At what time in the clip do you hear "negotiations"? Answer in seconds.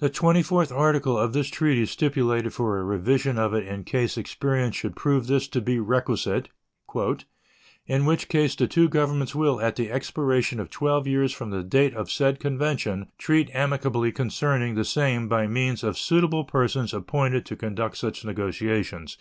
18.24-19.16